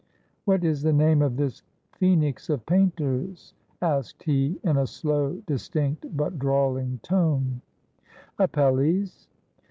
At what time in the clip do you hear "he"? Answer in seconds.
4.23-4.59